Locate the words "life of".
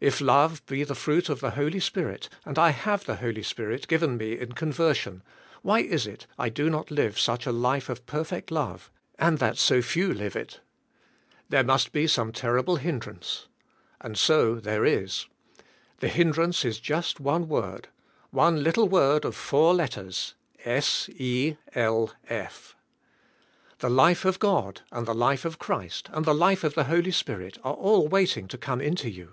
7.52-8.04, 23.90-24.38, 25.14-25.58, 26.34-26.74